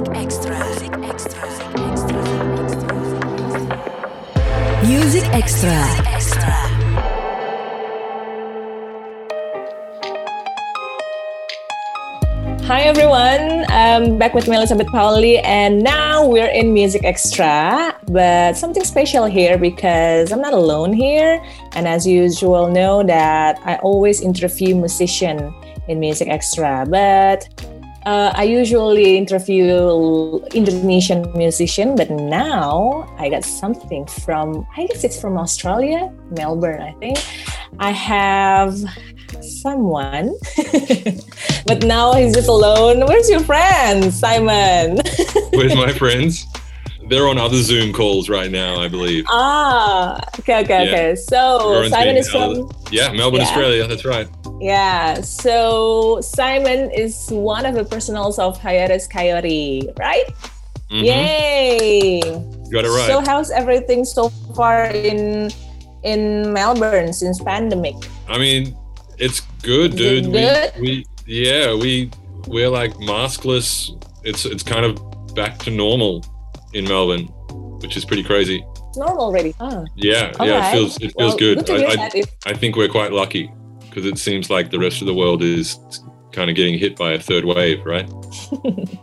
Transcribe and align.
Music 0.00 0.16
Extra. 0.16 0.58
Music 0.58 0.94
Extra. 1.02 1.42
Music 4.82 5.24
Extra. 5.34 5.76
Extra. 6.08 6.52
Hi 12.64 12.80
everyone, 12.80 13.66
I'm 13.68 14.16
back 14.16 14.32
with 14.32 14.48
me 14.48 14.56
Elizabeth 14.56 14.86
Pauli, 14.86 15.38
and 15.40 15.82
now 15.82 16.26
we're 16.26 16.46
in 16.46 16.72
Music 16.72 17.04
Extra. 17.04 17.94
But 18.06 18.56
something 18.56 18.84
special 18.84 19.26
here 19.26 19.58
because 19.58 20.32
I'm 20.32 20.40
not 20.40 20.54
alone 20.54 20.94
here, 20.94 21.44
and 21.72 21.86
as 21.86 22.06
usual, 22.06 22.70
know 22.70 23.02
that 23.02 23.58
I 23.66 23.76
always 23.82 24.22
interview 24.22 24.76
musician 24.76 25.52
in 25.88 26.00
Music 26.00 26.28
Extra. 26.28 26.86
But 26.88 27.46
uh, 28.06 28.32
I 28.34 28.44
usually 28.44 29.16
interview 29.16 30.40
Indonesian 30.54 31.30
musician, 31.36 31.94
but 31.96 32.10
now 32.10 33.06
I 33.18 33.28
got 33.28 33.44
something 33.44 34.06
from 34.06 34.66
I 34.76 34.86
guess 34.86 35.04
it's 35.04 35.20
from 35.20 35.36
Australia, 35.38 36.10
Melbourne, 36.36 36.82
I 36.82 36.92
think. 37.00 37.18
I 37.78 37.90
have 37.90 38.74
someone, 39.42 40.34
but 41.66 41.84
now 41.84 42.14
he's 42.14 42.34
just 42.34 42.48
alone. 42.48 43.06
Where's 43.06 43.28
your 43.30 43.40
friend, 43.40 44.12
Simon? 44.12 44.98
Where's 45.52 45.74
my 45.76 45.92
friends? 45.92 46.46
They're 47.08 47.28
on 47.28 47.38
other 47.38 47.56
Zoom 47.56 47.92
calls 47.92 48.28
right 48.28 48.50
now, 48.50 48.80
I 48.80 48.86
believe. 48.88 49.24
Ah, 49.28 50.20
okay, 50.38 50.60
okay, 50.62 50.84
Yeah. 50.84 50.90
okay. 50.92 51.14
So 51.16 51.58
Everyone's 51.70 51.90
Simon 51.92 52.16
is 52.16 52.28
held- 52.32 52.72
from 52.72 52.92
Yeah, 52.92 53.12
Melbourne, 53.12 53.40
Yeah. 53.40 53.46
Australia. 53.48 53.86
That's 53.86 54.04
right. 54.04 54.28
Yeah. 54.60 55.20
So 55.22 56.20
Simon 56.20 56.90
is 56.90 57.28
one 57.30 57.64
of 57.66 57.74
the 57.74 57.84
personals 57.84 58.38
of 58.38 58.58
Hiatus 58.60 59.08
Kaiyote, 59.08 59.98
right? 59.98 60.24
Mhm. 60.90 61.04
Yay! 61.04 62.20
Got 62.70 62.84
it 62.84 62.88
right. 62.90 63.06
So 63.06 63.20
how's 63.20 63.50
everything 63.50 64.04
so 64.04 64.28
far 64.54 64.84
in 64.86 65.50
in 66.02 66.52
Melbourne 66.52 67.12
since 67.12 67.40
pandemic? 67.42 67.94
I 68.28 68.38
mean, 68.38 68.76
it's 69.18 69.40
good, 69.62 69.94
Is 69.94 70.00
it 70.00 70.22
dude. 70.22 70.32
good? 70.32 70.72
We, 70.80 70.80
we, 70.80 71.04
yeah, 71.26 71.74
we, 71.74 72.10
we're 72.48 72.68
like 72.70 72.92
maskless. 72.94 73.90
It's, 74.24 74.44
it's 74.46 74.62
kind 74.62 74.84
of 74.84 74.98
back 75.34 75.58
to 75.60 75.70
normal 75.70 76.24
in 76.72 76.84
Melbourne, 76.84 77.26
which 77.82 77.96
is 77.96 78.04
pretty 78.04 78.22
crazy. 78.22 78.64
It's 78.88 78.96
normal 78.98 79.24
already. 79.24 79.54
Ah, 79.60 79.84
Yeah, 79.94 80.32
all 80.40 80.46
yeah, 80.46 80.58
right. 80.58 80.68
it 80.74 80.76
feels, 80.78 80.96
it 80.96 81.00
feels 81.00 81.14
Well, 81.16 81.36
good. 81.36 81.68
hear 81.68 81.86
I, 81.86 82.10
I, 82.14 82.22
I 82.46 82.52
think 82.54 82.76
we're 82.76 82.88
quite 82.88 83.12
lucky 83.12 83.52
because 83.90 84.06
it 84.06 84.18
seems 84.18 84.48
like 84.48 84.70
the 84.70 84.78
rest 84.78 85.02
of 85.02 85.06
the 85.06 85.14
world 85.14 85.42
is 85.42 85.78
kind 86.32 86.48
of 86.48 86.56
getting 86.56 86.78
hit 86.78 86.96
by 86.96 87.12
a 87.12 87.18
third 87.18 87.44
wave, 87.44 87.84
right? 87.84 88.08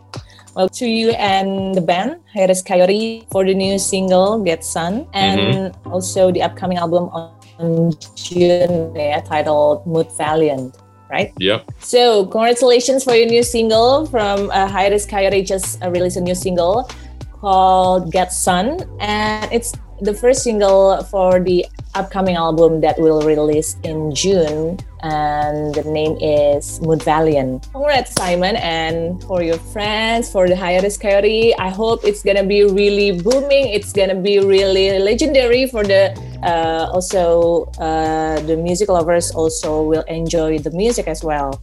Well, 0.58 0.68
to 0.70 0.88
you 0.88 1.10
and 1.10 1.72
the 1.72 1.80
band, 1.80 2.18
Hiatus 2.34 2.64
Kaiyote, 2.64 3.30
for 3.30 3.44
the 3.44 3.54
new 3.54 3.78
single 3.78 4.42
Get 4.42 4.64
Sun, 4.64 5.06
and 5.14 5.72
also 5.86 6.32
the 6.32 6.42
upcoming 6.42 6.78
album 6.78 7.10
on 7.14 7.92
June, 8.16 8.92
yeah, 8.96 9.20
titled 9.20 9.86
Mood 9.86 10.10
Valiant, 10.18 10.76
right? 11.12 11.32
Yep. 11.38 11.70
So, 11.78 12.26
congratulations 12.26 13.04
for 13.04 13.14
your 13.14 13.26
new 13.26 13.44
single 13.44 14.06
from 14.06 14.50
uh, 14.50 14.66
Hiatus 14.66 15.06
Kaiyote. 15.06 15.46
Just 15.46 15.80
uh, 15.80 15.90
released 15.92 16.16
a 16.16 16.20
new 16.20 16.34
single 16.34 16.90
called 17.38 18.10
Get 18.10 18.32
Sun, 18.32 18.82
and 18.98 19.52
it's 19.52 19.74
the 20.00 20.14
first 20.14 20.42
single 20.42 21.02
for 21.04 21.40
the 21.40 21.66
upcoming 21.94 22.36
album 22.36 22.80
that 22.80 22.98
will 22.98 23.22
release 23.22 23.76
in 23.82 24.14
June, 24.14 24.78
and 25.02 25.74
the 25.74 25.82
name 25.84 26.16
is 26.20 26.80
Mood 26.80 27.02
Valiant. 27.02 27.66
Congrats, 27.72 28.12
Simon, 28.14 28.56
and 28.56 29.22
for 29.24 29.42
your 29.42 29.58
friends, 29.58 30.30
for 30.30 30.48
the 30.48 30.56
Hiatus 30.56 30.98
Kaiyote. 30.98 31.54
I 31.58 31.70
hope 31.70 32.04
it's 32.04 32.22
gonna 32.22 32.44
be 32.44 32.64
really 32.64 33.12
booming. 33.12 33.68
It's 33.68 33.92
gonna 33.92 34.14
be 34.14 34.38
really 34.38 34.98
legendary 34.98 35.66
for 35.66 35.82
the 35.82 36.14
uh, 36.42 36.90
also 36.92 37.64
uh, 37.78 38.40
the 38.46 38.56
music 38.56 38.88
lovers. 38.88 39.30
Also 39.32 39.82
will 39.82 40.04
enjoy 40.06 40.58
the 40.58 40.70
music 40.70 41.08
as 41.08 41.24
well. 41.24 41.60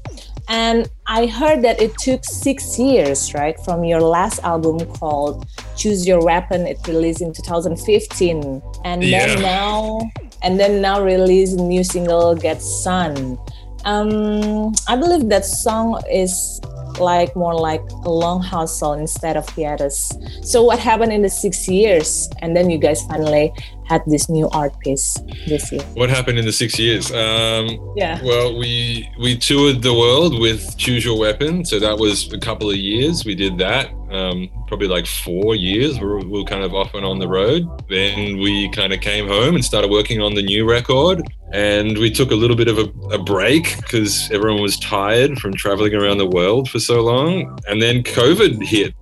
And 0.48 0.90
I 1.08 1.26
heard 1.26 1.64
that 1.64 1.82
it 1.82 1.98
took 1.98 2.24
six 2.24 2.78
years, 2.78 3.34
right, 3.34 3.56
from 3.66 3.84
your 3.84 4.02
last 4.02 4.40
album 4.44 4.80
called 4.94 5.48
Choose 5.76 6.06
Your 6.08 6.24
Weapon. 6.24 6.68
It 6.68 6.78
released 6.88 7.22
in 7.22 7.34
2015, 7.34 8.62
and 8.84 9.04
Yeah. 9.04 9.26
then 9.28 9.42
now, 9.42 10.00
and 10.44 10.60
then 10.60 10.82
now 10.82 11.02
release 11.02 11.54
new 11.54 11.84
single, 11.84 12.36
Get 12.36 12.62
Sun. 12.62 13.38
Um, 13.86 14.74
I 14.88 14.96
believe 14.96 15.30
that 15.30 15.46
song 15.46 16.02
is 16.12 16.60
like 17.00 17.36
more 17.36 17.54
like 17.54 17.82
a 18.06 18.10
long 18.10 18.42
hustle 18.42 18.94
instead 18.94 19.36
of 19.38 19.48
hiatus. 19.50 20.12
So 20.42 20.64
what 20.64 20.80
happened 20.80 21.12
in 21.12 21.22
the 21.22 21.30
six 21.30 21.68
years, 21.68 22.30
and 22.40 22.56
then 22.56 22.70
you 22.70 22.78
guys 22.78 23.02
finally 23.04 23.52
had 23.86 24.02
this 24.08 24.30
new 24.30 24.50
art 24.50 24.78
piece 24.80 25.16
this 25.48 25.72
year? 25.72 25.82
What 25.94 26.10
happened 26.10 26.40
in 26.40 26.46
the 26.46 26.52
six 26.52 26.78
years? 26.80 27.12
Um, 27.12 27.94
Yeah. 27.96 28.20
Well, 28.24 28.58
we 28.58 29.10
we 29.20 29.38
toured 29.38 29.82
the 29.82 29.94
world 29.94 30.40
with 30.40 30.78
Choose 30.78 31.06
Your 31.06 31.18
Weapon, 31.18 31.64
so 31.66 31.80
that 31.80 31.98
was 31.98 32.32
a 32.34 32.40
couple 32.40 32.70
of 32.70 32.78
years. 32.78 33.26
We 33.26 33.36
did 33.36 33.58
that, 33.60 33.90
um, 34.12 34.50
probably 34.68 34.88
like 34.88 35.06
four 35.06 35.56
years. 35.56 36.00
We 36.00 36.06
were, 36.06 36.20
we 36.20 36.40
were 36.40 36.44
kind 36.44 36.64
of 36.64 36.74
off 36.74 36.94
and 36.94 37.06
on 37.06 37.20
the 37.20 37.28
road. 37.28 37.68
Then 37.90 38.38
we 38.40 38.70
kind 38.70 38.92
of 38.94 39.00
came 39.02 39.28
home 39.28 39.56
and 39.56 39.64
started 39.64 39.90
working 39.92 40.22
on 40.22 40.34
the 40.34 40.42
new 40.44 40.70
record. 40.70 41.22
And 41.54 41.98
we 41.98 42.12
took 42.12 42.32
a 42.32 42.36
little 42.36 42.56
bit 42.58 42.68
of 42.68 42.78
a, 42.80 42.88
a 43.14 43.24
break 43.24 43.78
because 43.78 44.30
everyone 44.32 44.62
was 44.62 44.78
tired 44.80 45.40
from 45.40 45.54
traveling 45.54 45.94
around 45.94 46.18
the 46.18 46.26
world 46.28 46.70
for 46.70 46.80
so 46.80 47.02
long. 47.02 47.58
And 47.68 47.82
then 47.82 48.04
COVID 48.04 48.62
hit, 48.66 48.94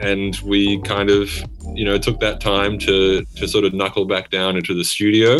and 0.00 0.38
we 0.40 0.80
kind 0.82 1.10
of 1.10 1.30
you 1.74 1.84
know 1.84 1.98
took 1.98 2.20
that 2.20 2.40
time 2.40 2.78
to 2.78 3.24
to 3.36 3.46
sort 3.46 3.64
of 3.64 3.72
knuckle 3.74 4.04
back 4.04 4.30
down 4.30 4.56
into 4.56 4.74
the 4.74 4.84
studio 4.84 5.38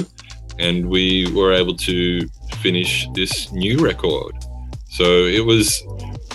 and 0.60 0.88
we 0.88 1.32
were 1.32 1.52
able 1.52 1.74
to 1.74 2.28
finish 2.60 3.08
this 3.14 3.50
new 3.50 3.78
record. 3.78 4.34
So 4.90 5.04
it 5.04 5.44
was, 5.44 5.82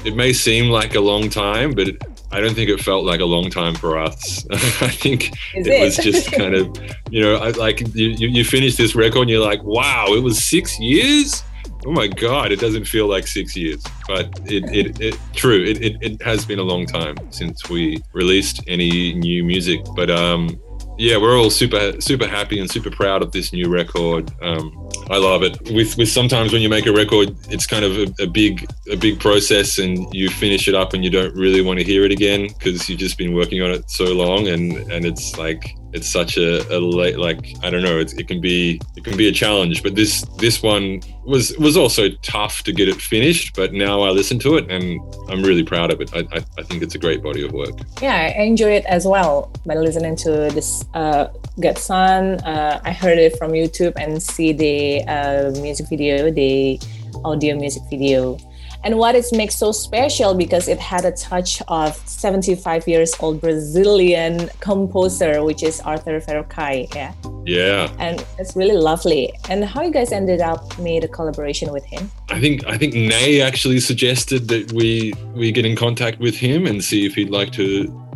it 0.04 0.16
may 0.16 0.34
seem 0.34 0.70
like 0.70 0.96
a 0.96 1.00
long 1.00 1.30
time, 1.30 1.72
but 1.72 1.90
it, 1.90 2.02
I 2.32 2.42
don't 2.42 2.56
think 2.56 2.70
it 2.70 2.80
felt 2.82 3.06
like 3.06 3.20
a 3.20 3.26
long 3.26 3.50
time 3.50 3.76
for 3.76 4.00
us. 4.00 4.46
I 4.52 4.90
think 4.90 5.32
Is 5.56 5.68
it 5.68 5.80
was 5.80 5.98
just 5.98 6.32
kind 6.32 6.56
of, 6.56 6.76
you 7.10 7.22
know, 7.22 7.36
I, 7.36 7.52
like 7.52 7.82
you, 7.96 8.10
you 8.10 8.28
you 8.28 8.44
finish 8.44 8.76
this 8.76 8.96
record 8.96 9.22
and 9.22 9.30
you're 9.30 9.46
like, 9.46 9.64
wow, 9.64 10.08
it 10.10 10.24
was 10.24 10.44
six 10.44 10.80
years. 10.80 11.44
Oh 11.86 11.92
my 11.92 12.08
God, 12.08 12.52
it 12.52 12.60
doesn't 12.60 12.86
feel 12.86 13.08
like 13.08 13.28
six 13.28 13.56
years, 13.56 13.84
but 14.08 14.28
it, 14.46 14.64
it, 14.74 15.00
it 15.00 15.20
true, 15.34 15.64
it, 15.64 15.82
it, 15.84 15.98
it 16.02 16.22
has 16.24 16.46
been 16.46 16.60
a 16.60 16.64
long 16.64 16.86
time 16.86 17.16
since 17.30 17.70
we 17.70 18.02
released 18.14 18.64
any 18.68 19.14
new 19.14 19.44
music. 19.44 19.82
But 19.96 20.10
um, 20.10 20.60
yeah, 20.98 21.18
we're 21.18 21.38
all 21.38 21.50
super 21.50 22.00
super 22.02 22.28
happy 22.28 22.60
and 22.60 22.70
super 22.70 22.90
proud 22.90 23.22
of 23.22 23.32
this 23.32 23.54
new 23.54 23.70
record. 23.70 24.32
Um, 24.42 24.90
I 25.10 25.18
love 25.18 25.44
it. 25.44 25.60
With 25.72 25.98
with 25.98 26.10
sometimes 26.10 26.54
when 26.54 26.62
you 26.62 26.70
make 26.70 26.86
a 26.86 26.94
record, 26.94 27.36
it's 27.50 27.68
kind 27.68 27.86
of 27.86 27.98
a, 27.98 28.24
a 28.24 28.28
big 28.28 28.66
a 28.92 28.96
big 28.96 29.20
process, 29.20 29.78
and 29.78 30.12
you 30.14 30.30
finish 30.30 30.68
it 30.68 30.76
up, 30.76 30.94
and 30.94 31.04
you 31.04 31.10
don't 31.10 31.36
really 31.36 31.62
want 31.62 31.80
to 31.80 31.86
hear 31.86 32.04
it 32.06 32.12
again 32.12 32.48
because 32.48 32.90
you've 32.90 33.00
just 33.00 33.18
been 33.18 33.34
working 33.34 33.62
on 33.62 33.72
it 33.72 33.90
so 33.90 34.06
long, 34.06 34.48
and 34.48 34.74
and 34.92 35.06
it's 35.06 35.38
like 35.38 35.76
it's 35.96 36.10
such 36.10 36.38
a, 36.38 36.62
a 36.76 36.78
late 36.80 37.18
like 37.18 37.56
I 37.64 37.70
don't 37.70 37.82
know. 37.82 37.98
It 38.00 38.28
can 38.28 38.42
be 38.42 38.82
it 38.98 39.04
can 39.04 39.16
be 39.16 39.28
a 39.28 39.32
challenge, 39.32 39.82
but 39.82 39.96
this 39.96 40.24
this 40.38 40.62
one 40.62 41.02
was 41.24 41.58
was 41.58 41.78
also 41.78 42.10
tough 42.22 42.64
to 42.64 42.72
get 42.74 42.88
it 42.90 43.02
finished. 43.02 43.56
But 43.56 43.74
now 43.74 44.02
I 44.02 44.10
listen 44.10 44.38
to 44.40 44.58
it, 44.58 44.70
and 44.70 45.00
I'm 45.30 45.42
really 45.42 45.64
proud 45.64 45.92
of 45.92 46.02
it. 46.02 46.14
I 46.14 46.20
I, 46.38 46.40
I 46.60 46.64
think 46.64 46.84
it's 46.84 46.96
a 46.96 47.00
great 47.00 47.24
body 47.24 47.46
of 47.46 47.54
work. 47.54 47.76
Yeah, 48.02 48.34
I 48.38 48.44
enjoy 48.44 48.72
it 48.72 48.86
as 48.86 49.06
well 49.06 49.52
by 49.66 49.76
listening 49.76 50.16
to 50.18 50.30
this 50.58 50.84
uh, 50.94 51.28
Get 51.60 51.78
Sun. 51.78 52.42
Uh, 52.42 52.82
I 52.84 52.92
heard 52.92 53.18
it 53.18 53.38
from 53.38 53.52
YouTube 53.52 53.94
and 53.96 54.22
see 54.22 54.52
the 54.52 55.04
uh, 55.08 55.52
music 55.62 55.88
video, 55.90 56.30
the 56.30 56.80
audio 57.24 57.56
music 57.56 57.84
video. 57.90 58.38
And 58.86 59.00
what 59.00 59.16
it 59.16 59.26
makes 59.34 59.56
so 59.56 59.72
special 59.72 60.36
because 60.36 60.68
it 60.68 60.78
had 60.80 61.06
a 61.06 61.12
touch 61.12 61.60
of 61.68 61.96
75 62.08 62.88
years 62.88 63.14
old 63.20 63.42
Brazilian 63.42 64.48
composer, 64.60 65.44
which 65.44 65.64
is 65.64 65.82
Arthur 65.82 66.20
Verocai. 66.22 66.94
Yeah, 66.94 67.12
Yeah. 67.46 67.90
and 67.98 68.24
it's 68.38 68.56
really 68.56 68.78
lovely. 68.78 69.34
And 69.50 69.66
how 69.66 69.82
you 69.82 69.92
guys 69.92 70.12
ended 70.12 70.40
up 70.40 70.78
made 70.78 71.04
a 71.04 71.08
collaboration 71.08 71.72
with 71.74 71.84
him? 71.86 72.12
I 72.30 72.40
think 72.40 72.64
I 72.68 72.78
think 72.78 72.94
Nai 72.94 73.40
actually 73.40 73.80
suggested 73.80 74.48
that 74.50 74.72
we 74.72 75.14
we 75.34 75.52
get 75.52 75.66
in 75.66 75.76
contact 75.76 76.20
with 76.20 76.36
him 76.38 76.68
and 76.68 76.84
see 76.84 77.08
if 77.08 77.16
he'd 77.16 77.32
like 77.32 77.52
to 77.54 77.68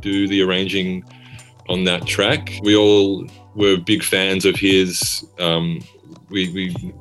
do 0.01 0.27
the 0.27 0.41
arranging 0.44 1.03
on 1.67 1.83
that 1.85 2.05
track. 2.05 2.53
We 2.61 2.75
all 2.75 3.25
were 3.55 3.77
big 3.77 4.03
fans 4.03 4.45
of 4.45 4.55
his. 4.55 5.25
Um, 5.39 5.81
we 6.29 6.41
we 6.53 6.94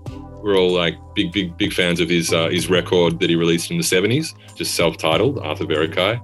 we're 0.42 0.56
all 0.56 0.72
like 0.72 0.96
big 1.14 1.32
big 1.32 1.56
big 1.56 1.72
fans 1.72 2.00
of 2.00 2.08
his 2.08 2.32
uh, 2.32 2.48
his 2.48 2.68
record 2.68 3.18
that 3.20 3.30
he 3.30 3.36
released 3.36 3.70
in 3.70 3.76
the 3.76 3.82
seventies, 3.82 4.34
just 4.54 4.74
self-titled 4.74 5.38
Arthur 5.38 5.64
Verocai. 5.64 6.20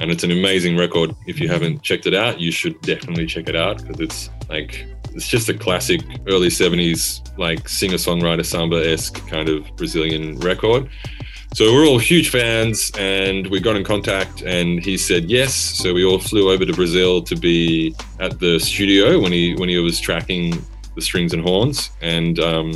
And 0.00 0.12
it's 0.12 0.22
an 0.22 0.30
amazing 0.30 0.76
record. 0.76 1.14
If 1.26 1.40
you 1.40 1.48
haven't 1.48 1.82
checked 1.82 2.06
it 2.06 2.14
out, 2.14 2.38
you 2.38 2.52
should 2.52 2.80
definitely 2.82 3.26
check 3.26 3.48
it 3.48 3.56
out 3.56 3.78
because 3.78 4.00
it's 4.00 4.30
like 4.48 4.86
it's 5.12 5.26
just 5.26 5.48
a 5.48 5.54
classic 5.54 6.00
early 6.28 6.48
70s 6.48 7.36
like 7.38 7.68
singer-songwriter 7.68 8.44
samba-esque 8.44 9.26
kind 9.26 9.48
of 9.48 9.64
brazilian 9.76 10.38
record 10.40 10.88
so 11.54 11.72
we're 11.72 11.86
all 11.86 11.98
huge 11.98 12.28
fans, 12.28 12.92
and 12.98 13.46
we 13.46 13.58
got 13.58 13.74
in 13.74 13.82
contact, 13.82 14.42
and 14.42 14.84
he 14.84 14.98
said 14.98 15.30
yes. 15.30 15.54
So 15.54 15.94
we 15.94 16.04
all 16.04 16.18
flew 16.18 16.50
over 16.50 16.66
to 16.66 16.72
Brazil 16.74 17.22
to 17.22 17.34
be 17.34 17.94
at 18.20 18.38
the 18.38 18.60
studio 18.60 19.18
when 19.18 19.32
he 19.32 19.54
when 19.54 19.68
he 19.68 19.78
was 19.78 19.98
tracking 19.98 20.62
the 20.94 21.00
strings 21.00 21.32
and 21.32 21.42
horns, 21.42 21.90
and 22.02 22.38
um, 22.38 22.72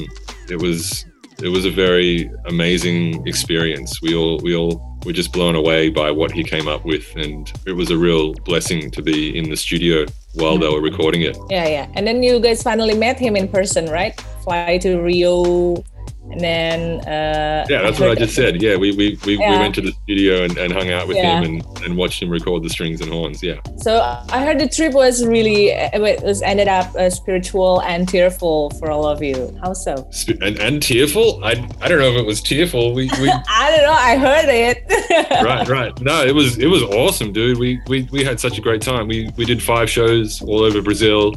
it 0.48 0.60
was 0.60 1.06
it 1.42 1.48
was 1.48 1.64
a 1.64 1.70
very 1.70 2.30
amazing 2.46 3.26
experience. 3.26 4.00
We 4.00 4.14
all 4.14 4.38
we 4.42 4.54
all 4.54 4.98
were 5.04 5.12
just 5.12 5.32
blown 5.32 5.56
away 5.56 5.88
by 5.88 6.10
what 6.10 6.30
he 6.30 6.44
came 6.44 6.68
up 6.68 6.84
with, 6.84 7.14
and 7.16 7.50
it 7.66 7.72
was 7.72 7.90
a 7.90 7.96
real 7.96 8.34
blessing 8.44 8.90
to 8.92 9.02
be 9.02 9.36
in 9.36 9.50
the 9.50 9.56
studio 9.56 10.06
while 10.34 10.58
they 10.58 10.68
were 10.68 10.80
recording 10.80 11.22
it. 11.22 11.36
Yeah, 11.50 11.68
yeah. 11.68 11.88
And 11.94 12.06
then 12.06 12.22
you 12.22 12.40
guys 12.40 12.62
finally 12.62 12.96
met 12.96 13.18
him 13.18 13.36
in 13.36 13.48
person, 13.48 13.86
right? 13.86 14.18
Fly 14.44 14.78
to 14.78 15.00
Rio 15.00 15.82
and 16.30 16.40
then 16.40 17.00
uh, 17.00 17.66
yeah 17.68 17.82
that's 17.82 18.00
I 18.00 18.06
what 18.08 18.10
i 18.10 18.14
just 18.14 18.34
said 18.34 18.62
yeah 18.62 18.76
we 18.76 18.92
we, 18.92 19.18
we, 19.26 19.36
Yeah. 19.38 19.50
we 19.50 19.58
went 19.58 19.74
to 19.74 19.80
the 19.80 19.92
studio 20.04 20.44
and, 20.44 20.56
and 20.56 20.72
hung 20.72 20.90
out 20.90 21.08
with 21.08 21.16
Yeah. 21.16 21.40
him 21.42 21.60
and, 21.64 21.78
and 21.84 21.96
watched 21.96 22.22
him 22.22 22.30
record 22.30 22.62
the 22.62 22.70
strings 22.70 23.00
and 23.00 23.10
horns 23.12 23.42
yeah 23.42 23.58
So 23.78 24.00
I 24.30 24.44
heard 24.44 24.60
the 24.60 24.68
trip 24.68 24.92
was 24.92 25.26
really 25.26 25.68
it 25.70 26.22
was 26.22 26.40
ended 26.42 26.68
up 26.68 26.94
uh, 26.94 27.10
spiritual 27.10 27.82
and 27.82 28.08
tearful 28.08 28.70
for 28.78 28.90
all 28.90 29.06
of 29.06 29.22
you. 29.22 29.56
How 29.62 29.72
so? 29.72 30.08
And, 30.40 30.58
and 30.58 30.80
tearful 30.82 31.42
i 31.44 31.50
i 31.80 31.88
don't 31.88 31.98
know 31.98 32.10
if 32.12 32.16
it 32.18 32.26
was 32.26 32.40
tearful 32.40 32.94
we, 32.94 33.10
we 33.20 33.28
I 33.48 33.70
don't 33.70 33.82
know. 33.82 33.92
I 33.92 34.16
heard 34.16 34.48
it. 34.48 35.42
right 35.44 35.68
right 35.68 36.00
no 36.00 36.24
it 36.24 36.34
was 36.34 36.58
it 36.58 36.68
was 36.68 36.82
awesome 36.84 37.32
dude 37.32 37.58
we, 37.58 37.80
we 37.88 38.08
we 38.12 38.22
had 38.24 38.38
such 38.38 38.58
a 38.58 38.60
great 38.60 38.80
time 38.82 39.08
we 39.08 39.28
we 39.36 39.44
did 39.44 39.60
five 39.62 39.90
shows 39.90 40.40
all 40.42 40.60
over 40.62 40.80
brazil 40.80 41.34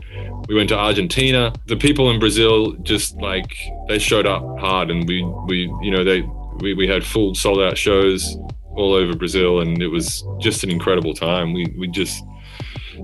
we 0.48 0.54
went 0.56 0.70
to 0.70 0.78
argentina 0.78 1.52
the 1.68 1.76
people 1.76 2.12
in 2.12 2.20
brazil 2.20 2.74
just 2.84 3.16
like 3.18 3.52
they 3.88 4.00
showed 4.00 4.26
up 4.26 4.44
hard 4.60 4.90
and 4.92 5.08
we 5.08 5.24
we 5.46 5.72
you 5.82 5.92
know 5.92 6.04
they 6.04 6.22
we, 6.60 6.74
we 6.74 6.88
had 6.88 7.04
full 7.04 7.36
sold 7.36 7.60
out 7.60 7.78
shows 7.78 8.38
all 8.76 8.94
over 8.94 9.16
brazil 9.16 9.62
and 9.62 9.82
it 9.82 9.88
was 9.88 10.24
just 10.40 10.64
an 10.64 10.70
incredible 10.70 11.14
time. 11.14 11.54
We 11.54 11.74
we 11.78 11.88
just 11.88 12.24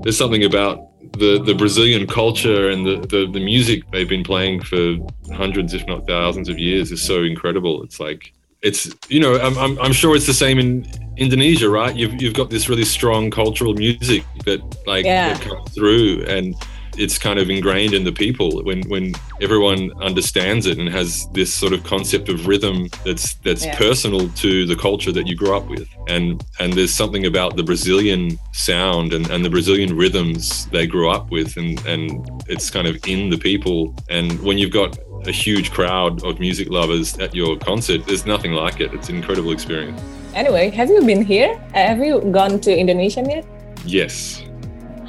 there's 0.03 0.17
something 0.17 0.43
about 0.43 0.87
the 1.13 1.41
the 1.43 1.53
brazilian 1.53 2.07
culture 2.07 2.69
and 2.69 2.85
the, 2.85 2.95
the 3.07 3.29
the 3.31 3.39
music 3.43 3.83
they've 3.91 4.07
been 4.07 4.23
playing 4.23 4.61
for 4.63 4.95
hundreds 5.33 5.73
if 5.73 5.85
not 5.87 6.07
thousands 6.07 6.47
of 6.49 6.57
years 6.57 6.91
is 6.91 7.01
so 7.01 7.23
incredible. 7.23 7.83
It's 7.83 7.99
like 7.99 8.33
it's 8.61 8.93
you 9.09 9.19
know 9.19 9.35
I'm, 9.39 9.57
I'm, 9.57 9.79
I'm 9.79 9.91
sure 9.93 10.15
it's 10.15 10.27
the 10.27 10.33
same 10.33 10.59
in 10.59 10.85
indonesia 11.17 11.69
right? 11.69 11.95
You've, 11.95 12.21
you've 12.21 12.33
got 12.33 12.49
this 12.49 12.69
really 12.69 12.85
strong 12.85 13.29
cultural 13.31 13.73
music 13.73 14.23
that 14.45 14.61
like 14.87 15.03
Yeah. 15.05 15.33
that 15.33 15.41
comes 15.41 15.73
through 15.73 16.23
and 16.27 16.55
it's 17.03 17.17
kind 17.27 17.39
of 17.41 17.49
ingrained 17.49 17.93
in 17.99 18.03
the 18.09 18.15
people 18.25 18.47
when 18.67 18.81
when 18.93 19.05
everyone 19.45 19.81
understands 20.09 20.63
it 20.71 20.77
and 20.81 20.87
has 20.99 21.09
this 21.39 21.49
sort 21.61 21.73
of 21.75 21.79
concept 21.93 22.25
of 22.33 22.37
rhythm 22.51 22.77
that's 23.05 23.25
that's 23.45 23.65
Yeah. 23.65 23.77
personal 23.85 24.21
to 24.43 24.51
the 24.71 24.77
culture 24.87 25.11
that 25.17 25.25
you 25.29 25.35
grew 25.41 25.53
up 25.59 25.65
with 25.73 25.87
and 26.15 26.25
and 26.61 26.69
there's 26.77 26.93
something 27.01 27.25
about 27.33 27.51
the 27.59 27.65
brazilian 27.71 28.21
sound 28.67 29.07
and, 29.15 29.25
and 29.33 29.39
the 29.47 29.49
brazilian 29.57 29.91
rhythms 30.03 30.67
they 30.75 30.85
grew 30.95 31.07
up 31.17 31.25
with 31.35 31.49
and 31.61 31.71
and 31.93 32.05
it's 32.53 32.67
kind 32.77 32.87
of 32.91 32.95
in 33.13 33.29
the 33.33 33.39
people 33.49 33.77
and 34.17 34.27
when 34.47 34.55
you've 34.59 34.75
got 34.83 34.91
a 35.27 35.31
huge 35.45 35.67
crowd 35.77 36.13
of 36.27 36.39
music 36.47 36.67
lovers 36.79 37.07
at 37.25 37.31
your 37.39 37.53
concert 37.69 37.99
there's 38.07 38.25
nothing 38.25 38.53
like 38.63 38.77
it 38.83 38.89
it's 38.97 39.09
an 39.09 39.15
incredible 39.21 39.51
experience 39.57 39.99
anyway, 40.33 40.65
have 40.79 40.89
you 40.89 41.01
been 41.11 41.23
here? 41.25 41.51
Have 41.75 41.99
you 42.07 42.15
gone 42.39 42.55
to 42.65 42.71
Indonesia 42.83 43.21
yet? 43.33 43.45
yes 43.85 44.43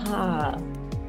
Ah, 0.09 0.59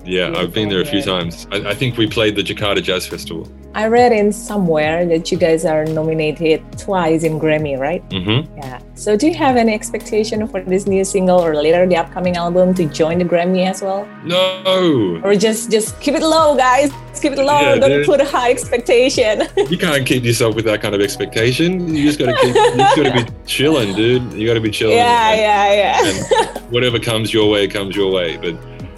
yeah 0.05 0.33
i've 0.37 0.53
been 0.53 0.69
there 0.69 0.81
a 0.81 0.85
few 0.85 1.01
times 1.01 1.47
I, 1.51 1.69
I 1.69 1.73
think 1.73 1.97
we 1.97 2.07
played 2.07 2.35
the 2.35 2.43
jakarta 2.43 2.81
jazz 2.81 3.07
festival 3.07 3.47
I 3.75 3.87
read 3.87 4.11
in 4.11 4.31
somewhere 4.31 5.03
that 5.07 5.31
you 5.31 5.37
guys 5.37 5.65
are 5.65 5.83
nominated 5.85 6.61
twice 6.77 7.23
in 7.23 7.39
Grammy, 7.39 7.77
right? 7.77 8.03
hmm 8.11 8.41
Yeah. 8.55 8.79
So 8.93 9.17
do 9.17 9.27
you 9.27 9.33
have 9.33 9.55
any 9.55 9.73
expectation 9.73 10.47
for 10.47 10.61
this 10.61 10.85
new 10.85 11.03
single 11.03 11.39
or 11.39 11.55
later 11.55 11.87
the 11.87 11.97
upcoming 11.97 12.37
album 12.37 12.75
to 12.75 12.85
join 12.85 13.17
the 13.17 13.25
Grammy 13.25 13.65
as 13.67 13.81
well? 13.81 14.07
no 14.23 15.19
Or 15.23 15.35
just 15.35 15.71
just 15.71 15.99
keep 15.99 16.13
it 16.13 16.21
low, 16.21 16.55
guys. 16.55 16.91
Keep 17.19 17.33
it 17.33 17.39
low. 17.39 17.61
Yeah, 17.61 17.75
Don't 17.75 18.05
put 18.05 18.21
a 18.21 18.25
high 18.25 18.51
expectation. 18.51 19.47
you 19.69 19.77
can't 19.77 20.05
keep 20.05 20.23
yourself 20.23 20.55
with 20.55 20.65
that 20.65 20.81
kind 20.81 20.93
of 20.93 21.01
expectation. 21.01 21.95
You 21.95 22.03
just 22.05 22.19
got 22.19 22.27
to 22.27 22.35
keep. 22.41 22.53
You 22.53 22.77
just 22.77 22.95
got 22.97 23.15
to 23.15 23.23
be 23.23 23.31
chilling, 23.45 23.95
dude. 23.95 24.33
You 24.33 24.45
got 24.45 24.55
to 24.55 24.61
be 24.61 24.71
chilling. 24.71 24.97
yeah, 24.97 25.31
and, 25.31 25.39
yeah, 25.41 26.03
yeah. 26.03 26.55
and 26.59 26.71
whatever 26.71 26.99
comes 26.99 27.33
your 27.33 27.49
way 27.49 27.67
comes 27.67 27.95
your 27.95 28.11
way, 28.11 28.37
but 28.37 28.55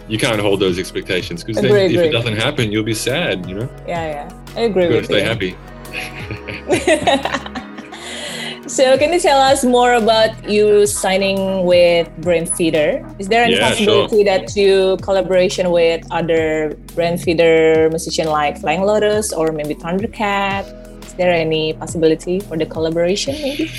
you 0.07 0.17
can't 0.17 0.39
hold 0.39 0.59
those 0.59 0.77
expectations 0.77 1.43
because 1.43 1.63
if 1.63 1.71
agree. 1.71 2.07
it 2.07 2.11
doesn't 2.11 2.35
happen, 2.35 2.71
you'll 2.71 2.83
be 2.83 2.93
sad. 2.93 3.47
You 3.47 3.55
know, 3.55 3.69
yeah, 3.87 4.29
yeah. 4.29 4.43
I 4.55 4.61
agree 4.61 4.83
you 4.83 4.89
got 4.89 4.95
to 4.95 5.01
with 5.01 5.05
stay 5.05 5.21
happy. 5.21 5.55
so 8.67 8.97
can 8.97 9.13
you 9.13 9.19
tell 9.19 9.39
us 9.39 9.63
more 9.63 9.93
about 9.93 10.49
you 10.49 10.85
signing 10.85 11.65
with 11.65 12.07
Brainfeeder? 12.21 13.19
Is 13.19 13.27
there 13.27 13.43
any 13.43 13.55
Yeah, 13.55 13.69
possibility 13.69 14.23
that 14.23 14.55
you 14.55 14.97
collaboration 15.01 15.71
with 15.71 16.05
other 16.11 16.77
Brainfeeder 16.93 17.89
musician 17.89 18.27
like 18.27 18.59
Flying 18.59 18.81
Lotus 18.81 19.33
or 19.33 19.51
maybe 19.51 19.75
Thundercat? 19.75 20.65
Is 21.05 21.13
there 21.13 21.31
any 21.31 21.73
possibility 21.73 22.39
for 22.39 22.57
the 22.57 22.65
collaboration 22.65 23.35
maybe? 23.41 23.71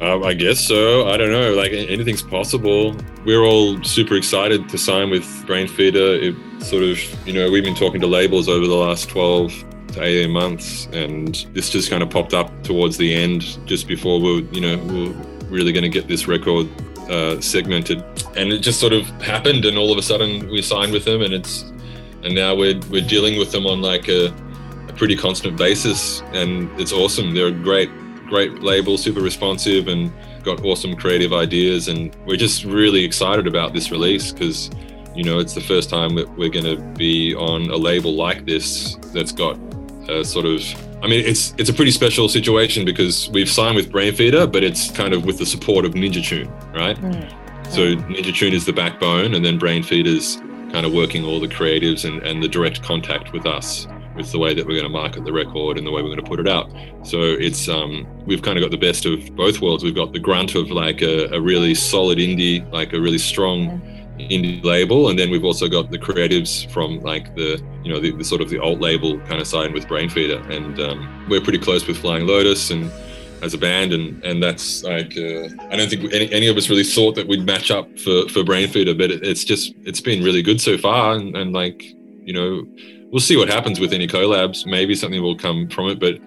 Um, 0.00 0.24
I 0.24 0.34
guess 0.34 0.60
so. 0.60 1.08
I 1.08 1.16
don't 1.16 1.30
know. 1.30 1.54
Like 1.54 1.72
anything's 1.72 2.22
possible. 2.22 2.96
We're 3.24 3.44
all 3.44 3.82
super 3.84 4.16
excited 4.16 4.68
to 4.68 4.78
sign 4.78 5.10
with 5.10 5.24
Brainfeeder. 5.46 6.22
It 6.22 6.62
sort 6.62 6.82
of, 6.82 6.98
you 7.26 7.32
know, 7.32 7.50
we've 7.50 7.64
been 7.64 7.74
talking 7.74 8.00
to 8.00 8.06
labels 8.06 8.48
over 8.48 8.66
the 8.66 8.74
last 8.74 9.08
12 9.08 9.52
to 9.94 10.02
18 10.02 10.30
months, 10.30 10.86
and 10.92 11.46
this 11.52 11.70
just 11.70 11.90
kind 11.90 12.02
of 12.02 12.10
popped 12.10 12.34
up 12.34 12.50
towards 12.64 12.96
the 12.96 13.14
end, 13.14 13.58
just 13.66 13.86
before 13.86 14.20
we, 14.20 14.38
are 14.38 14.40
you 14.52 14.60
know, 14.60 14.76
we 14.78 15.08
we're 15.08 15.24
really 15.48 15.72
going 15.72 15.84
to 15.84 15.88
get 15.88 16.08
this 16.08 16.26
record 16.26 16.68
uh, 17.10 17.40
segmented, 17.40 18.02
and 18.36 18.52
it 18.52 18.58
just 18.58 18.80
sort 18.80 18.92
of 18.92 19.06
happened, 19.22 19.64
and 19.64 19.78
all 19.78 19.92
of 19.92 19.98
a 19.98 20.02
sudden 20.02 20.48
we 20.48 20.60
signed 20.62 20.92
with 20.92 21.04
them, 21.04 21.22
and 21.22 21.32
it's, 21.32 21.62
and 22.22 22.34
now 22.34 22.54
we're 22.54 22.80
we're 22.90 23.06
dealing 23.06 23.38
with 23.38 23.52
them 23.52 23.66
on 23.66 23.80
like 23.80 24.08
a, 24.08 24.34
a 24.88 24.92
pretty 24.94 25.16
constant 25.16 25.56
basis, 25.56 26.22
and 26.32 26.68
it's 26.80 26.92
awesome. 26.92 27.34
They're 27.34 27.52
great 27.52 27.90
great 28.26 28.62
label, 28.62 28.98
super 28.98 29.20
responsive, 29.20 29.88
and 29.88 30.12
got 30.42 30.64
awesome 30.64 30.94
creative 30.96 31.32
ideas. 31.32 31.88
And 31.88 32.14
we're 32.26 32.36
just 32.36 32.64
really 32.64 33.04
excited 33.04 33.46
about 33.46 33.72
this 33.72 33.90
release 33.90 34.32
because, 34.32 34.70
you 35.14 35.24
know, 35.24 35.38
it's 35.38 35.54
the 35.54 35.60
first 35.60 35.90
time 35.90 36.14
that 36.16 36.28
we're 36.36 36.50
going 36.50 36.64
to 36.64 36.82
be 36.96 37.34
on 37.34 37.70
a 37.70 37.76
label 37.76 38.14
like 38.14 38.44
this 38.44 38.96
that's 39.12 39.32
got 39.32 39.58
a 40.08 40.24
sort 40.24 40.46
of. 40.46 40.62
I 41.02 41.06
mean, 41.06 41.24
it's 41.24 41.54
it's 41.58 41.68
a 41.68 41.74
pretty 41.74 41.90
special 41.90 42.28
situation 42.28 42.84
because 42.84 43.28
we've 43.30 43.50
signed 43.50 43.76
with 43.76 43.90
Brainfeeder, 43.90 44.50
but 44.50 44.64
it's 44.64 44.90
kind 44.90 45.12
of 45.12 45.26
with 45.26 45.38
the 45.38 45.46
support 45.46 45.84
of 45.84 45.92
Ninja 45.92 46.24
Tune, 46.24 46.50
right? 46.72 46.96
Mm. 46.96 47.30
So 47.70 47.94
Ninja 47.96 48.34
Tune 48.34 48.54
is 48.54 48.64
the 48.64 48.72
backbone, 48.72 49.34
and 49.34 49.44
then 49.44 49.58
Brainfeeder's 49.58 50.36
kind 50.72 50.86
of 50.86 50.92
working 50.92 51.24
all 51.24 51.40
the 51.40 51.48
creatives 51.48 52.04
and, 52.04 52.22
and 52.22 52.42
the 52.42 52.48
direct 52.48 52.82
contact 52.82 53.32
with 53.32 53.46
us 53.46 53.86
with 54.16 54.30
the 54.32 54.38
way 54.38 54.54
that 54.54 54.66
we're 54.66 54.78
going 54.80 54.84
to 54.84 54.88
market 54.88 55.24
the 55.24 55.32
record 55.32 55.78
and 55.78 55.86
the 55.86 55.90
way 55.90 56.02
we're 56.02 56.08
going 56.08 56.22
to 56.22 56.28
put 56.28 56.40
it 56.40 56.48
out. 56.48 56.70
So 57.02 57.22
it's 57.22 57.68
um, 57.68 58.06
we've 58.26 58.42
kind 58.42 58.58
of 58.58 58.62
got 58.62 58.70
the 58.70 58.78
best 58.78 59.06
of 59.06 59.34
both 59.34 59.60
worlds. 59.60 59.84
We've 59.84 59.94
got 59.94 60.12
the 60.12 60.18
grunt 60.18 60.54
of 60.54 60.70
like 60.70 61.02
a, 61.02 61.26
a 61.34 61.40
really 61.40 61.74
solid 61.74 62.18
indie, 62.18 62.70
like 62.72 62.92
a 62.92 63.00
really 63.00 63.18
strong 63.18 63.80
indie 64.18 64.62
label, 64.64 65.08
and 65.08 65.18
then 65.18 65.30
we've 65.30 65.44
also 65.44 65.68
got 65.68 65.90
the 65.90 65.98
creatives 65.98 66.70
from 66.70 67.00
like 67.00 67.34
the 67.34 67.62
you 67.82 67.92
know 67.92 68.00
the, 68.00 68.12
the 68.12 68.24
sort 68.24 68.40
of 68.40 68.48
the 68.48 68.58
alt 68.58 68.80
label 68.80 69.18
kind 69.20 69.40
of 69.40 69.46
side 69.46 69.72
with 69.72 69.86
Brainfeeder, 69.86 70.48
and 70.50 70.80
um, 70.80 71.26
we're 71.28 71.40
pretty 71.40 71.58
close 71.58 71.86
with 71.86 71.98
Flying 71.98 72.26
Lotus 72.26 72.70
and 72.70 72.90
as 73.42 73.54
a 73.54 73.58
band, 73.58 73.92
and 73.92 74.22
and 74.24 74.42
that's 74.42 74.82
like 74.84 75.16
uh, 75.16 75.48
I 75.70 75.76
don't 75.76 75.88
think 75.90 76.12
any, 76.12 76.32
any 76.32 76.46
of 76.46 76.56
us 76.56 76.68
really 76.70 76.84
thought 76.84 77.14
that 77.16 77.28
we'd 77.28 77.44
match 77.44 77.70
up 77.70 77.86
for 77.98 78.28
for 78.28 78.42
Brainfeeder, 78.42 78.96
but 78.96 79.10
it, 79.10 79.22
it's 79.22 79.44
just 79.44 79.74
it's 79.82 80.00
been 80.00 80.24
really 80.24 80.42
good 80.42 80.60
so 80.60 80.78
far, 80.78 81.14
and, 81.14 81.36
and 81.36 81.52
like 81.52 81.82
you 81.82 82.32
know 82.32 82.66
we'll 83.14 83.20
see 83.20 83.36
what 83.36 83.48
happens 83.48 83.78
with 83.78 83.92
any 83.92 84.08
collabs. 84.08 84.66
Maybe 84.66 84.96
something 84.96 85.22
will 85.22 85.36
come 85.36 85.68
from 85.68 85.86
it, 85.86 86.00
but 86.00 86.18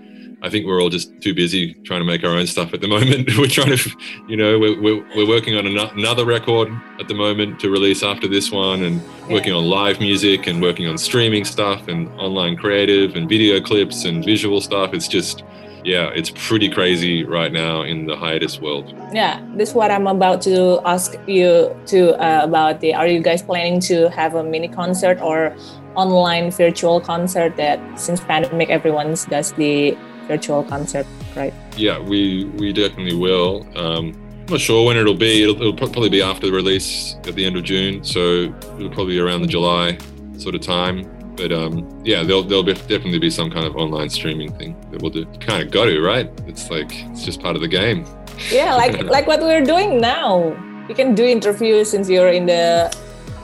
I 0.41 0.49
think 0.49 0.65
we're 0.65 0.81
all 0.81 0.89
just 0.89 1.19
too 1.19 1.33
busy 1.33 1.73
trying 1.83 1.99
to 1.99 2.05
make 2.05 2.23
our 2.23 2.29
own 2.29 2.47
stuff 2.47 2.73
at 2.73 2.79
the 2.79 2.87
moment. 2.97 3.29
we're 3.37 3.47
trying 3.47 3.75
to, 3.75 3.89
you 4.29 4.37
know, 4.37 4.57
we're, 4.57 4.81
we're, 4.81 5.05
we're 5.13 5.27
working 5.27 5.57
on 5.57 5.67
ano- 5.67 5.91
another 5.95 6.23
record 6.25 6.69
at 6.97 7.09
the 7.09 7.13
moment 7.13 7.59
to 7.59 7.69
release 7.69 8.03
after 8.03 8.25
this 8.25 8.51
one 8.51 8.83
and 8.83 9.01
working 9.29 9.51
on 9.51 9.65
live 9.65 9.99
music 9.99 10.47
and 10.47 10.61
working 10.61 10.87
on 10.87 10.97
streaming 10.97 11.43
stuff 11.43 11.89
and 11.89 12.07
online 12.11 12.55
creative 12.55 13.17
and 13.17 13.27
video 13.27 13.59
clips 13.59 14.05
and 14.05 14.23
visual 14.23 14.61
stuff. 14.61 14.93
It's 14.93 15.09
just, 15.09 15.43
yeah, 15.83 16.11
it's 16.15 16.29
pretty 16.29 16.69
crazy 16.69 17.25
right 17.25 17.51
now 17.51 17.81
in 17.81 18.05
the 18.05 18.15
hiatus 18.15 18.61
world. 18.61 18.93
Yeah, 19.11 19.45
this 19.55 19.69
is 19.69 19.75
what 19.75 19.91
I'm 19.91 20.07
about 20.07 20.41
to 20.43 20.79
ask 20.85 21.15
you 21.27 21.75
to 21.87 22.13
uh, 22.13 22.45
about. 22.45 22.79
The 22.79 22.93
are 22.93 23.07
you 23.07 23.21
guys 23.21 23.41
planning 23.41 23.81
to 23.81 24.09
have 24.11 24.35
a 24.35 24.43
mini 24.43 24.69
concert 24.69 25.19
or 25.21 25.53
online 25.97 26.51
virtual 26.51 27.01
concert? 27.01 27.57
That 27.57 27.79
since 27.99 28.21
pandemic, 28.21 28.69
everyone 28.69 29.17
does 29.29 29.51
the 29.53 29.97
virtual 30.27 30.63
concert, 30.63 31.05
right? 31.35 31.53
Yeah, 31.75 31.99
we 31.99 32.45
we 32.55 32.71
definitely 32.71 33.15
will. 33.15 33.65
Um, 33.75 34.13
I'm 34.47 34.53
not 34.53 34.61
sure 34.61 34.85
when 34.85 34.95
it'll 34.95 35.13
be. 35.13 35.43
It'll, 35.43 35.55
it'll 35.55 35.73
probably 35.73 36.09
be 36.09 36.21
after 36.21 36.47
the 36.47 36.53
release 36.53 37.15
at 37.27 37.35
the 37.35 37.45
end 37.45 37.57
of 37.57 37.63
June, 37.63 38.03
so 38.03 38.53
it'll 38.77 38.89
probably 38.89 39.15
be 39.15 39.19
around 39.19 39.41
the 39.41 39.47
July 39.47 39.97
sort 40.37 40.55
of 40.55 40.61
time. 40.61 41.03
But 41.35 41.51
um, 41.51 42.01
yeah, 42.05 42.23
there'll 42.23 42.43
there'll 42.43 42.63
be, 42.63 42.73
definitely 42.73 43.19
be 43.19 43.29
some 43.29 43.51
kind 43.51 43.65
of 43.65 43.75
online 43.75 44.09
streaming 44.09 44.53
thing 44.57 44.75
that 44.91 45.01
we'll 45.01 45.11
do. 45.11 45.25
Kind 45.39 45.63
of 45.63 45.71
got 45.71 45.85
to, 45.85 46.01
right? 46.01 46.29
It's 46.47 46.69
like 46.69 46.91
it's 47.11 47.25
just 47.25 47.41
part 47.41 47.55
of 47.55 47.61
the 47.61 47.67
game. 47.67 48.05
yeah, 48.51 48.73
like 48.75 49.03
like 49.15 49.27
what 49.27 49.41
we're 49.41 49.63
doing 49.63 49.99
now. 49.99 50.55
You 50.87 50.95
can 50.95 51.13
do 51.13 51.25
interviews 51.25 51.91
since 51.91 52.09
you're 52.09 52.29
in 52.29 52.45
the 52.45 52.95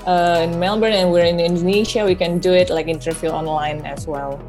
uh, 0.05 0.41
in 0.43 0.59
Melbourne 0.59 0.93
and 0.93 1.11
we're 1.11 1.25
in 1.25 1.39
Indonesia. 1.39 2.05
We 2.05 2.15
can 2.15 2.39
do 2.39 2.53
it 2.53 2.69
like 2.69 2.87
interview 2.87 3.29
online 3.29 3.85
as 3.85 4.07
well. 4.07 4.41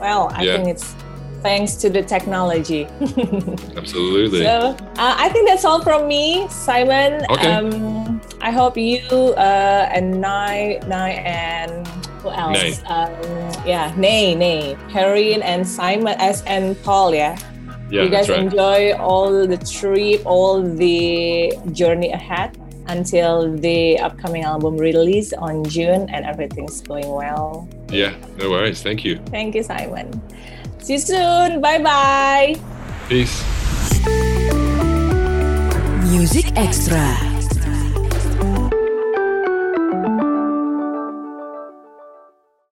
Well, 0.00 0.30
I 0.34 0.42
Yeah. 0.42 0.56
think 0.56 0.68
it's 0.68 0.94
thanks 1.42 1.74
to 1.76 1.90
the 1.90 2.02
technology. 2.02 2.86
Absolutely. 3.76 4.42
So 4.42 4.74
uh, 4.98 5.14
I 5.18 5.28
think 5.30 5.48
that's 5.48 5.64
all 5.64 5.82
from 5.82 6.08
me, 6.08 6.46
Simon. 6.48 7.24
Okay. 7.30 7.52
Um, 7.52 8.20
I 8.40 8.50
hope 8.50 8.76
you 8.76 9.00
uh, 9.38 9.88
and 9.90 10.20
Nai, 10.20 10.80
Nai 10.86 11.10
and 11.22 11.86
who 12.22 12.30
else? 12.30 12.82
Nai. 12.82 13.06
Um, 13.06 13.12
yeah, 13.66 13.94
Nai, 13.96 14.34
Nai, 14.34 14.74
Perrin 14.90 15.42
and 15.42 15.66
Simon 15.66 16.14
S 16.18 16.42
and 16.46 16.80
Paul. 16.82 17.14
Yeah. 17.14 17.38
yeah, 17.90 18.02
you 18.02 18.10
guys 18.10 18.28
right. 18.28 18.40
enjoy 18.40 18.94
all 18.98 19.46
the 19.46 19.56
trip, 19.58 20.22
all 20.26 20.62
the 20.62 21.52
journey 21.72 22.12
ahead 22.12 22.58
until 22.88 23.54
the 23.56 23.98
upcoming 23.98 24.42
album 24.42 24.76
release 24.76 25.32
on 25.32 25.64
June, 25.64 26.08
and 26.10 26.24
everything's 26.24 26.80
going 26.80 27.08
well. 27.08 27.68
Yeah, 27.90 28.14
no 28.38 28.50
worries. 28.50 28.82
Thank 28.82 29.04
you. 29.04 29.18
Thank 29.30 29.54
you, 29.54 29.62
Simon. 29.62 30.08
See 30.80 30.94
you 30.94 30.98
soon. 30.98 31.60
Bye 31.60 31.82
bye. 31.82 32.56
Peace. 33.08 33.44
Music 36.08 36.46
Extra. 36.56 37.27